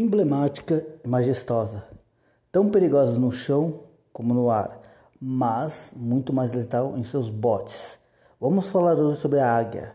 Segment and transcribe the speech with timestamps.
[0.00, 1.84] emblemática e majestosa,
[2.50, 3.80] tão perigosa no chão
[4.14, 4.80] como no ar,
[5.20, 7.98] mas muito mais letal em seus botes.
[8.40, 9.94] Vamos falar hoje sobre a águia,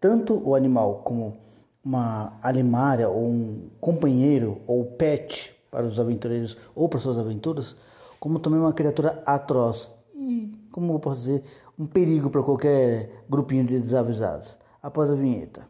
[0.00, 1.36] tanto o animal como
[1.84, 7.76] uma alimária ou um companheiro ou pet para os aventureiros ou para suas aventuras,
[8.18, 11.44] como também uma criatura atroz e, como eu posso dizer,
[11.78, 14.58] um perigo para qualquer grupinho de desavisados.
[14.82, 15.68] Após a vinheta.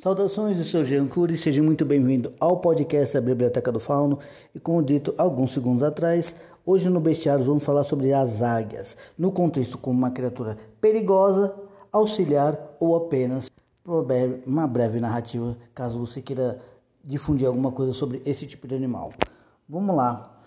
[0.00, 4.20] Saudações, eu sou Jean Cury, seja muito bem-vindo ao podcast da Biblioteca do Fauno.
[4.54, 9.32] E como dito alguns segundos atrás, hoje no Bestiário vamos falar sobre as águias, no
[9.32, 11.52] contexto como uma criatura perigosa,
[11.90, 13.50] auxiliar ou apenas
[14.46, 16.60] uma breve narrativa, caso você queira
[17.02, 19.12] difundir alguma coisa sobre esse tipo de animal.
[19.68, 20.38] Vamos lá.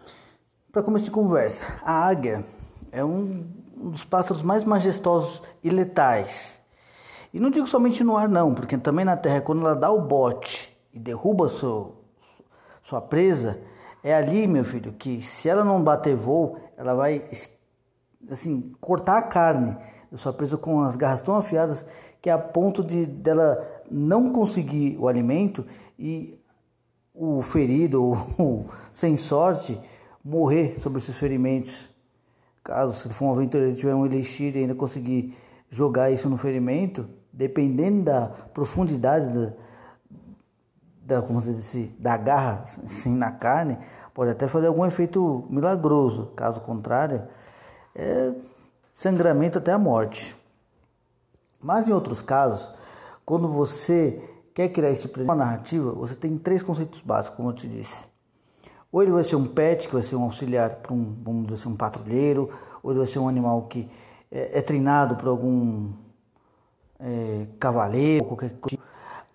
[0.71, 2.45] Para começo de conversa, a águia
[2.89, 3.43] é um
[3.75, 6.60] dos pássaros mais majestosos e letais
[7.33, 10.01] e não digo somente no ar, não, porque também na terra, quando ela dá o
[10.01, 11.95] bote e derruba seu,
[12.83, 13.59] sua presa,
[14.03, 17.23] é ali, meu filho, que se ela não bater voo, ela vai
[18.29, 19.77] assim cortar a carne
[20.11, 21.85] da sua presa com as garras tão afiadas
[22.21, 25.65] que é a ponto de dela não conseguir o alimento
[25.97, 26.37] e
[27.13, 28.03] o ferido
[28.37, 29.79] ou sem sorte
[30.23, 31.89] morrer sobre esses ferimentos.
[32.63, 35.35] Caso se for um aventureiro tiver um elixir e ainda conseguir
[35.69, 39.53] jogar isso no ferimento, dependendo da profundidade da,
[41.03, 43.77] da, como se diz, da garra assim, na carne,
[44.13, 46.27] pode até fazer algum efeito milagroso.
[46.35, 47.27] Caso contrário,
[47.95, 48.33] é
[48.93, 50.37] sangramento até a morte.
[51.61, 52.71] Mas em outros casos,
[53.25, 54.21] quando você
[54.53, 58.09] quer criar esse de narrativa, você tem três conceitos básicos, como eu te disse.
[58.91, 61.55] Ou ele vai ser um pet, que vai ser um auxiliar para um, vamos dizer
[61.55, 62.49] assim, um patrulheiro,
[62.83, 63.89] ou ele vai ser um animal que
[64.29, 65.93] é, é treinado por algum
[67.01, 68.77] é, cavaleiro, qualquer coisa.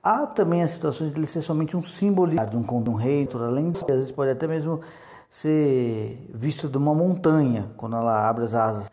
[0.02, 3.28] Há também as situações de ele ser somente um símbolo de um, de um rei,
[3.34, 4.80] além disso, às vezes pode até mesmo
[5.28, 8.90] ser visto de uma montanha quando ela abre as asas.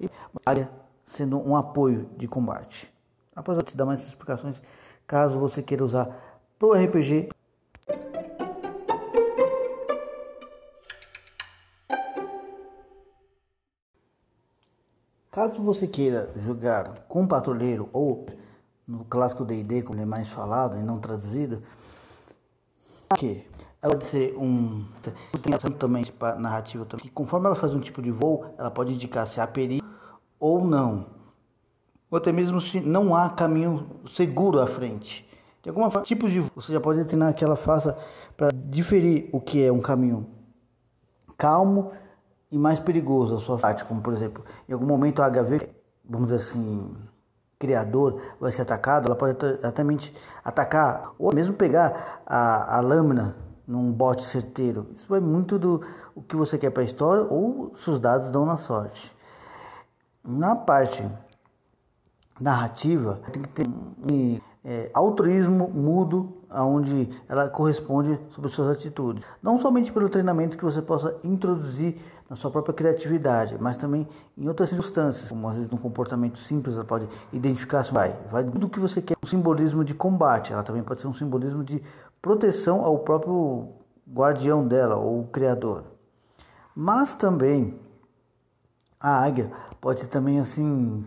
[0.00, 0.08] E
[1.04, 2.92] sendo um apoio de combate.
[3.34, 4.62] Após eu te dar mais explicações,
[5.06, 6.08] caso você queira usar
[6.58, 7.28] para o RPG
[15.36, 18.24] Caso você queira jogar com patrulheiro ou
[18.88, 21.62] no clássico D&D, como é mais falado e não traduzido,
[23.18, 23.46] que
[23.82, 24.86] ela pode ser um
[25.42, 26.06] tem também
[26.38, 27.04] narrativa também.
[27.04, 29.84] Que conforme ela faz um tipo de voo, ela pode indicar se há perigo
[30.40, 31.04] ou não,
[32.10, 35.28] ou até mesmo se não há caminho seguro à frente.
[35.62, 37.94] De alguma forma, tipos de voo, você já pode treinar que ela faça
[38.38, 40.26] para diferir o que é um caminho
[41.36, 41.90] calmo
[42.50, 45.68] e mais perigoso a sua parte, como por exemplo, em algum momento a HV,
[46.04, 46.94] vamos dizer assim,
[47.58, 49.82] criador vai ser atacado, ela pode até
[50.44, 53.36] atacar ou mesmo pegar a, a lâmina
[53.66, 54.88] num bote certeiro.
[54.94, 55.82] Isso vai muito do
[56.14, 59.14] o que você quer para a história ou se os dados dão na sorte.
[60.24, 61.04] Na parte
[62.40, 69.22] narrativa, tem que ter um é, altruísmo mudo aonde ela corresponde sobre suas atitudes.
[69.42, 74.06] Não somente pelo treinamento que você possa introduzir na sua própria criatividade, mas também
[74.36, 78.44] em outras circunstâncias, como às vezes num comportamento simples, ela pode identificar se vai, vai
[78.44, 81.82] tudo que você quer, um simbolismo de combate, ela também pode ser um simbolismo de
[82.20, 83.68] proteção ao próprio
[84.12, 85.84] guardião dela ou criador.
[86.74, 87.78] Mas também
[89.00, 89.50] a águia
[89.80, 91.06] pode também assim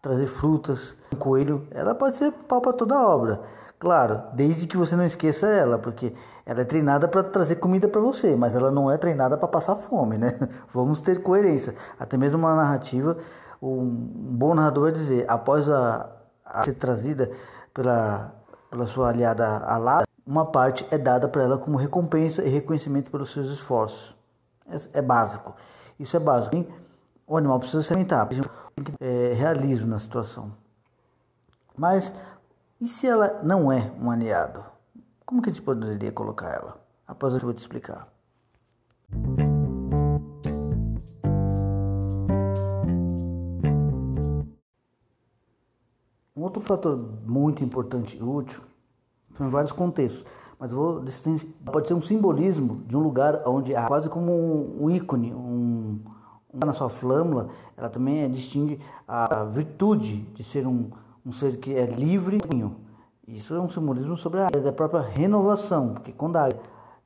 [0.00, 3.42] trazer frutas, um coelho, ela pode ser pau para toda a obra.
[3.78, 6.12] Claro, desde que você não esqueça ela, porque
[6.44, 9.76] ela é treinada para trazer comida para você, mas ela não é treinada para passar
[9.76, 10.36] fome, né?
[10.74, 11.74] Vamos ter coerência.
[11.98, 13.16] Até mesmo uma narrativa,
[13.62, 16.10] um bom narrador vai dizer, após a,
[16.44, 17.30] a ser trazida
[17.72, 18.34] pela,
[18.68, 23.32] pela sua aliada alada, uma parte é dada para ela como recompensa e reconhecimento pelos
[23.32, 24.16] seus esforços.
[24.68, 25.54] É, é básico.
[26.00, 26.66] Isso é básico.
[27.26, 28.48] O animal precisa se alimentar, precisa
[29.00, 30.52] é, realismo na situação.
[31.76, 32.12] Mas
[32.80, 34.64] e se ela não é um aliado?
[35.26, 36.80] Como que a gente poderia colocar ela?
[37.06, 38.08] Após eu vou te explicar.
[46.36, 46.96] Um outro fator
[47.26, 48.62] muito importante e útil
[49.36, 50.24] são vários contextos,
[50.58, 51.04] mas vou
[51.64, 54.32] pode ser um simbolismo de um lugar onde há quase como
[54.80, 56.00] um ícone, um,
[56.54, 60.90] um na sua flâmula, ela também é, distingue a virtude de ser um
[61.24, 62.38] um ser que é livre.
[63.26, 66.48] Isso é um simbolismo sobre a da própria renovação, porque quando a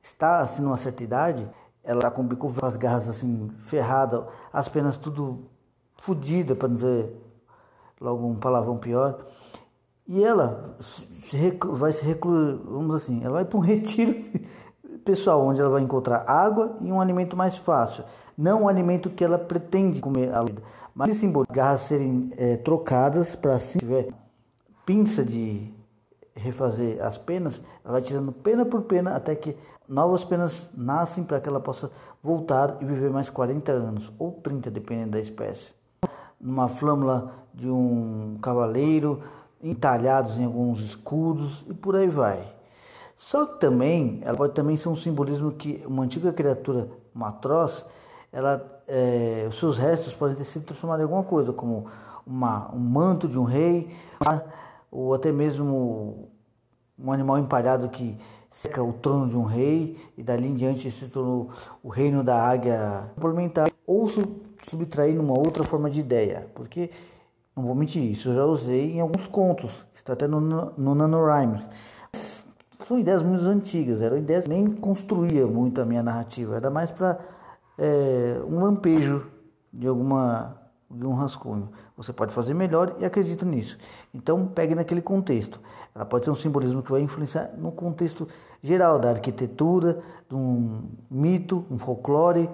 [0.01, 1.49] está assim numa certa idade,
[1.83, 5.49] ela está com o bico as garras assim ferradas, as penas tudo
[5.95, 7.15] fodida para dizer
[7.99, 9.25] logo um palavrão pior.
[10.05, 14.13] E ela se, vai se recluir, vamos assim, ela vai para um retiro
[15.03, 18.03] pessoal, onde ela vai encontrar água e um alimento mais fácil.
[18.37, 20.61] Não o alimento que ela pretende comer a vida.
[20.95, 24.09] Mas esse símbolo, garras serem é, trocadas para se tiver
[24.85, 25.73] pinça de
[26.35, 29.55] refazer as penas, ela vai tirando pena por pena até que
[29.87, 31.91] novas penas nascem para que ela possa
[32.21, 35.71] voltar e viver mais 40 anos, ou 30, dependendo da espécie.
[36.39, 39.19] Numa flâmula de um cavaleiro,
[39.61, 42.53] entalhados em alguns escudos e por aí vai.
[43.25, 47.85] Só que também, ela pode também ser um simbolismo que uma antiga criatura, uma atroz,
[48.33, 51.85] ela, é, os seus restos podem ter sido transformados em alguma coisa, como
[52.27, 53.89] uma, um manto de um rei,
[54.91, 56.29] ou até mesmo
[56.99, 58.17] um animal empalhado que
[58.51, 61.49] seca o trono de um rei e dali em diante se tornou
[61.81, 64.09] o reino da águia complementar ou
[64.67, 66.91] subtrair numa outra forma de ideia, porque
[67.55, 71.63] não vou mentir, isso eu já usei em alguns contos, está até no, no NaNoWriMos.
[72.87, 76.91] São ideias muito antigas, eram ideias que nem construía muito a minha narrativa, era mais
[76.91, 77.17] para
[77.77, 79.27] é, um lampejo
[79.71, 81.69] de alguma de um rascunho.
[81.97, 83.77] Você pode fazer melhor e acredito nisso.
[84.13, 85.59] Então, pegue naquele contexto.
[85.95, 88.27] Ela pode ter um simbolismo que vai influenciar no contexto
[88.61, 92.49] geral da arquitetura, de um mito, um folclore,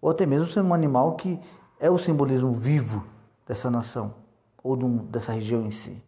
[0.00, 1.38] ou até mesmo ser um animal que
[1.78, 3.04] é o simbolismo vivo
[3.46, 4.14] dessa nação
[4.62, 6.02] ou de dessa região em si.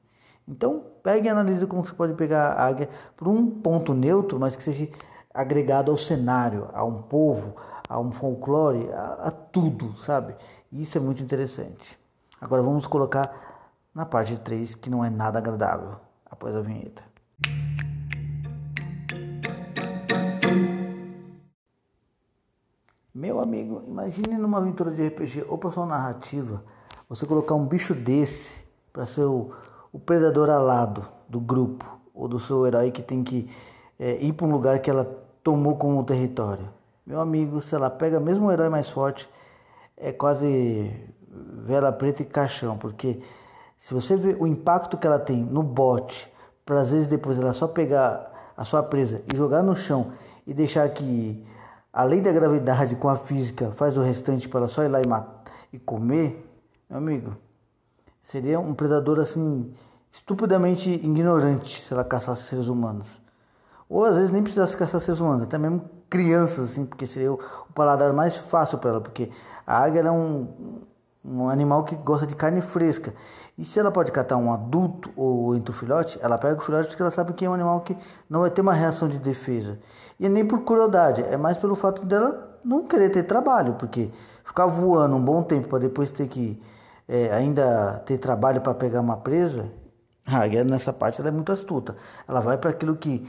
[0.49, 4.57] Então, pegue e analise como você pode pegar a águia por um ponto neutro, mas
[4.57, 4.89] que seja
[5.33, 7.55] agregado ao cenário, a um povo,
[7.87, 10.35] a um folclore, a, a tudo, sabe?
[10.73, 12.01] Isso é muito interessante.
[12.41, 17.03] Agora vamos colocar na parte 3, que não é nada agradável, após a vinheta.
[23.15, 26.65] Meu amigo, imagine numa aventura de RPG ou para sua narrativa,
[27.07, 28.49] você colocar um bicho desse
[28.93, 29.27] para ser
[29.93, 33.49] o, predador alado do grupo ou do seu herói que tem que
[33.99, 35.05] é, ir para um lugar que ela
[35.43, 36.69] tomou como território.
[37.07, 39.29] Meu amigo, se ela pega mesmo o herói mais forte,
[39.97, 40.93] é quase
[41.65, 43.21] vela preta e caixão, porque
[43.79, 46.33] se você vê o impacto que ela tem no bote,
[46.65, 50.13] para às vezes depois ela só pegar a sua presa e jogar no chão
[50.47, 51.45] e deixar que
[51.93, 55.01] a lei da gravidade com a física faz o restante para ela só ir lá
[55.01, 56.45] e, matar, e comer,
[56.89, 57.37] meu amigo,
[58.31, 59.73] seria um predador assim
[60.13, 63.07] estupidamente ignorante se ela caçasse seres humanos.
[63.89, 67.39] Ou às vezes nem precisasse caçar seres humanos, até mesmo crianças, assim, porque seria o,
[67.75, 69.31] paladar mais fácil para ela, porque
[69.67, 70.83] a águia é um,
[71.25, 73.15] um animal que gosta de carne fresca.
[73.57, 76.89] E se ela pode catar um adulto ou entre o filhote, ela pega o filhote
[76.89, 77.97] porque ela sabe que é um animal que
[78.29, 79.79] não vai ter uma reação de defesa.
[80.21, 84.11] E é nem por crueldade, é mais pelo fato dela não querer ter trabalho, porque
[84.45, 86.61] ficar voando um bom tempo para depois ter que
[87.09, 89.71] é, ainda ter trabalho para pegar uma presa,
[90.27, 91.97] a águia nessa parte ela é muito astuta.
[92.29, 93.27] Ela vai para aquilo que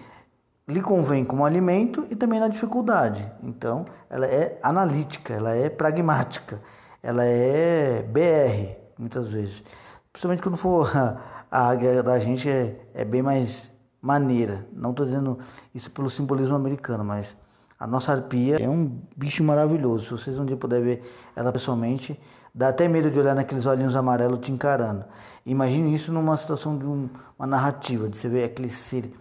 [0.67, 3.25] lhe convém como alimento e também na dificuldade.
[3.41, 6.61] Então, ela é analítica, ela é pragmática,
[7.01, 9.63] ela é BR, muitas vezes.
[10.11, 10.91] Principalmente quando for
[11.49, 13.71] a águia da gente é, é bem mais
[14.01, 14.67] maneira.
[14.73, 15.39] Não estou dizendo
[15.73, 17.35] isso pelo simbolismo americano, mas
[17.79, 20.05] a nossa arpia é um bicho maravilhoso.
[20.05, 22.19] Se vocês um dia puderem ver ela pessoalmente,
[22.59, 25.05] dá até medo de olhar naqueles olhinhos amarelos te encarando.
[25.45, 29.13] Imagine isso numa situação de um, uma narrativa, de você ver aquele ser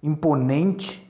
[0.00, 1.04] imponente,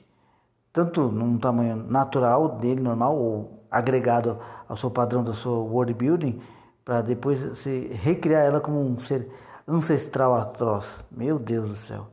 [0.73, 6.41] tanto num tamanho natural dele, normal, ou agregado ao seu padrão da sua world building,
[6.83, 9.29] para depois você recriar ela como um ser
[9.67, 11.03] ancestral atroz.
[11.11, 12.07] Meu Deus do céu.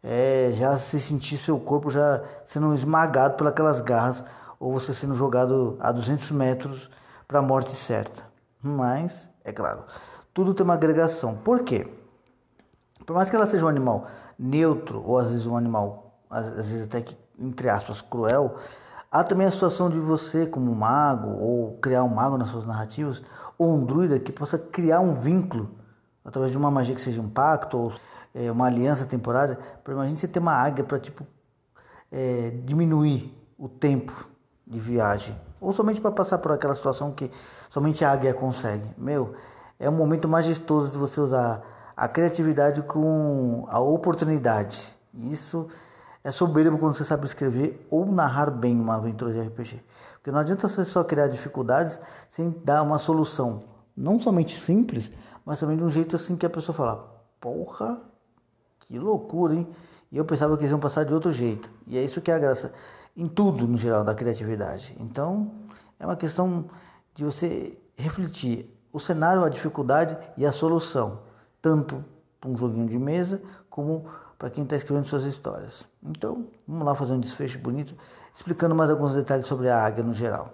[0.00, 4.24] É, já se sentir seu corpo já sendo esmagado pelas garras
[4.60, 6.88] ou você sendo jogado a 200 metros
[7.26, 8.30] para a morte certa.
[8.62, 9.84] Mas, é claro,
[10.32, 11.34] tudo tem uma agregação.
[11.34, 11.88] Por quê?
[13.04, 14.06] Por mais que ela seja um animal
[14.38, 18.56] neutro, ou às vezes um animal, às vezes até que, entre aspas, cruel,
[19.10, 23.22] há também a situação de você, como mago, ou criar um mago nas suas narrativas,
[23.58, 25.70] ou um druida que possa criar um vínculo
[26.24, 27.92] através de uma magia que seja um pacto ou
[28.34, 29.58] é, uma aliança temporária.
[29.86, 31.26] Imagina você ter uma águia para tipo
[32.10, 34.28] é, diminuir o tempo
[34.66, 37.30] de viagem, ou somente para passar por aquela situação que
[37.70, 38.84] somente a águia consegue.
[38.98, 39.34] Meu,
[39.78, 41.62] é um momento majestoso de você usar
[41.96, 44.80] a criatividade com a oportunidade.
[45.14, 45.68] Isso
[46.24, 49.82] é soberbo quando você sabe escrever ou narrar bem uma aventura de RPG.
[50.14, 51.98] Porque não adianta você só criar dificuldades
[52.32, 53.62] sem dar uma solução,
[53.96, 55.12] não somente simples,
[55.44, 58.00] mas também de um jeito assim que a pessoa fala: Porra,
[58.80, 59.68] que loucura, hein?
[60.10, 61.70] E eu pensava que eles iam passar de outro jeito.
[61.86, 62.72] E é isso que é a graça,
[63.16, 64.96] em tudo no geral, da criatividade.
[64.98, 65.50] Então,
[65.98, 66.66] é uma questão
[67.14, 71.20] de você refletir o cenário, a dificuldade e a solução.
[71.60, 72.04] tanto
[72.40, 73.40] para um joguinho de mesa
[73.70, 74.04] como
[74.36, 75.84] para quem está escrevendo suas histórias.
[76.02, 77.94] Então, vamos lá fazer um desfecho bonito,
[78.34, 80.52] explicando mais alguns detalhes sobre a águia no geral.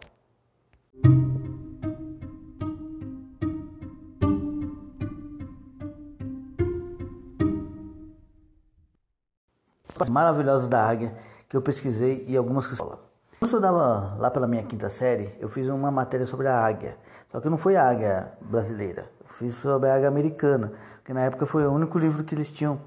[10.10, 11.16] Maravilhosa da águia
[11.48, 12.98] que eu pesquisei e algumas que Quando
[13.40, 16.96] eu estudava lá pela minha quinta série, eu fiz uma matéria sobre a águia.
[17.30, 20.72] Só que não foi a águia brasileira, eu fiz sobre a águia americana,
[21.04, 22.80] que na época foi o único livro que eles tinham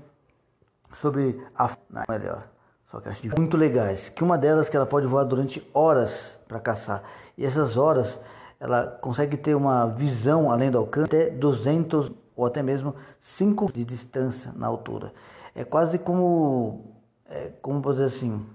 [0.93, 2.47] sobre a não, melhor.
[2.87, 4.09] Só que acho muito legais.
[4.09, 7.03] Que uma delas que ela pode voar durante horas para caçar.
[7.37, 8.19] E essas horas
[8.59, 13.85] ela consegue ter uma visão além do alcance até 200 ou até mesmo 5 de
[13.85, 15.13] distância na altura.
[15.55, 17.00] É quase como
[17.31, 18.45] é, como dizer assim,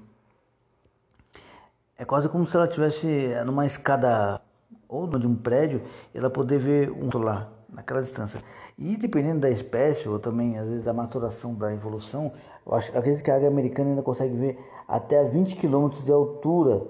[1.98, 3.06] é quase como se ela estivesse
[3.44, 4.40] numa escada
[4.88, 5.82] ou de um prédio,
[6.14, 8.42] ela poder ver um lá naquela distância.
[8.78, 12.32] E dependendo da espécie, ou também às vezes da maturação da evolução,
[12.66, 16.82] eu acho, acredito que a águia americana ainda consegue ver até 20 km de altura,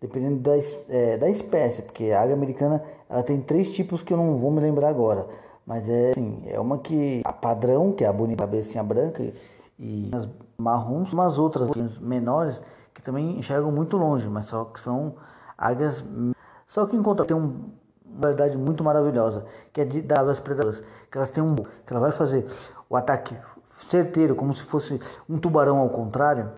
[0.00, 0.52] dependendo da,
[0.88, 4.50] é, da espécie, porque a águia americana ela tem três tipos que eu não vou
[4.50, 5.26] me lembrar agora.
[5.66, 9.22] Mas é assim, é uma que a padrão, que é a bonita cabecinha branca,
[9.78, 10.28] e as
[10.62, 11.68] marrons, umas outras
[12.00, 12.60] menores
[12.94, 15.16] que também enxergam muito longe, mas só que são
[15.58, 16.04] águias.
[16.66, 17.70] Só que encontra tem um,
[18.04, 22.00] uma verdade muito maravilhosa, que é de das predadoras, que elas têm um que ela
[22.00, 22.46] vai fazer
[22.88, 23.36] o ataque
[23.88, 26.52] certeiro, como se fosse um tubarão ao contrário,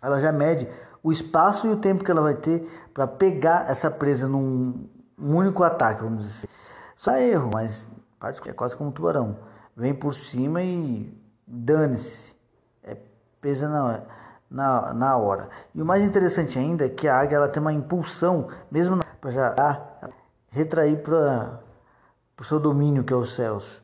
[0.00, 0.68] ela já mede
[1.02, 5.62] o espaço e o tempo que ela vai ter para pegar essa presa num único
[5.62, 6.48] ataque, vamos dizer.
[6.96, 7.86] Só erro, mas
[8.46, 9.36] é quase como um tubarão.
[9.76, 11.12] Vem por cima e
[11.46, 12.31] dane-se.
[13.42, 14.00] É, pesa na,
[14.48, 15.48] na, na hora.
[15.74, 19.30] E o mais interessante ainda é que a águia ela tem uma impulsão, mesmo para
[19.32, 19.54] já
[20.50, 21.60] retrair para
[22.40, 23.82] o seu domínio, que é os céus.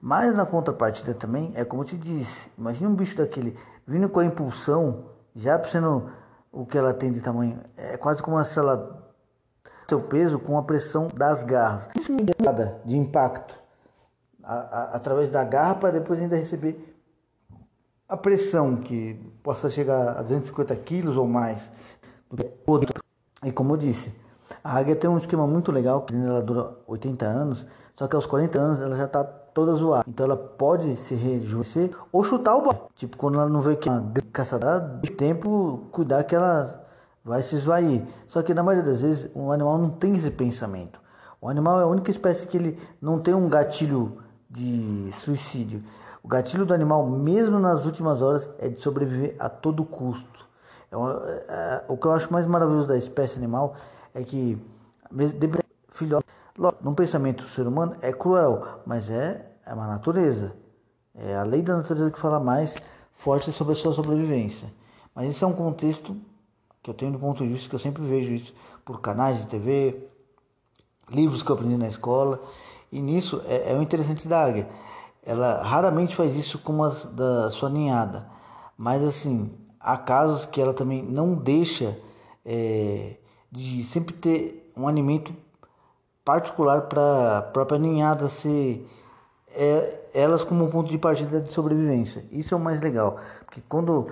[0.00, 4.20] Mas na contrapartida também, é como eu te disse, imagina um bicho daquele vindo com
[4.20, 6.10] a impulsão, já sendo
[6.52, 9.04] o que ela tem de tamanho, é quase como se ela
[9.88, 11.88] seu peso com a pressão das garras.
[11.98, 13.58] Isso me nada de impacto
[14.44, 16.87] a, a, através da garra para depois ainda receber
[18.08, 21.70] a pressão que possa chegar a 250 quilos ou mais.
[23.44, 24.14] E como eu disse,
[24.64, 28.26] a águia tem um esquema muito legal, que ela dura 80 anos, só que aos
[28.26, 30.04] 40 anos ela já está toda zoada.
[30.08, 32.80] Então ela pode se rejuvenescer ou chutar o bote.
[32.94, 36.86] Tipo, quando ela não vê que é uma caçadora, de tempo cuidar que ela
[37.24, 38.04] vai se esvair.
[38.26, 41.00] Só que na maioria das vezes o animal não tem esse pensamento.
[41.40, 44.18] O animal é a única espécie que ele não tem um gatilho
[44.50, 45.82] de suicídio.
[46.28, 50.46] O gatilho do animal, mesmo nas últimas horas, é de sobreviver a todo custo.
[50.92, 53.74] É, é, é, o que eu acho mais maravilhoso da espécie animal
[54.12, 54.58] é que
[55.88, 56.26] filhote,
[56.82, 60.52] num pensamento do ser humano é cruel, mas é, é uma natureza.
[61.14, 62.76] É a lei da natureza que fala mais
[63.14, 64.70] forte sobre a sua sobrevivência.
[65.14, 66.14] Mas isso é um contexto
[66.82, 68.54] que eu tenho do ponto de vista que eu sempre vejo isso
[68.84, 70.06] por canais de TV,
[71.08, 72.38] livros que eu aprendi na escola.
[72.92, 74.68] E nisso é, é o interessante da águia.
[75.28, 78.26] Ela raramente faz isso com a da sua ninhada.
[78.78, 81.98] Mas assim, há casos que ela também não deixa
[82.46, 83.16] é,
[83.52, 85.34] de sempre ter um alimento
[86.24, 88.88] particular para a própria ninhada ser
[89.50, 92.24] é, elas como um ponto de partida de sobrevivência.
[92.32, 94.10] Isso é o mais legal, porque quando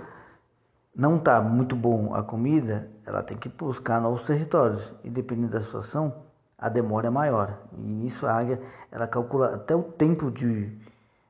[0.94, 5.62] não está muito bom a comida, ela tem que buscar novos territórios e dependendo da
[5.62, 6.12] situação,
[6.58, 7.58] a demora é maior.
[7.72, 8.60] E nisso a águia
[8.92, 10.76] ela calcula até o tempo de,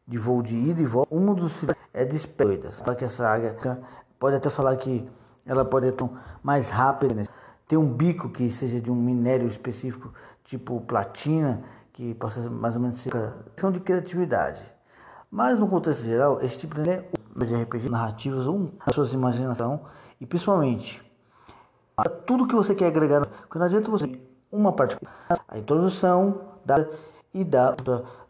[0.06, 1.14] de voo de ida e volta.
[1.14, 1.52] Um dos
[1.92, 2.80] é despedidas.
[2.80, 3.56] Para que essa águia
[4.18, 5.08] pode até falar que
[5.44, 6.10] ela pode ser
[6.42, 7.24] mais rápida
[7.66, 10.12] ter um bico que seja de um minério específico,
[10.44, 13.12] tipo platina, que possa mais ou menos ser
[13.54, 14.62] questão de criatividade.
[15.30, 19.80] Mas no contexto geral, esse tipo de RPG narrativas ou a sua imaginação
[20.20, 21.02] e principalmente
[22.26, 24.20] tudo que você quer agregar, porque não adianta você
[24.52, 24.96] uma parte
[25.48, 26.86] a introdução da
[27.36, 27.76] e dá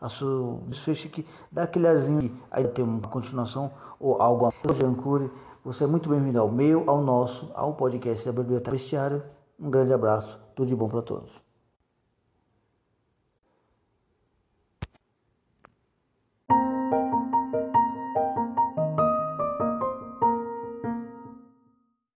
[0.01, 5.31] a sua desfecho que dá aquele arzinho aí tem uma continuação ou algo a Jancure
[5.67, 9.21] você é muito bem-vindo ao meu, ao nosso, ao podcast da Biblioteca Bestiário.
[9.59, 11.46] Um grande abraço, tudo de bom para todos.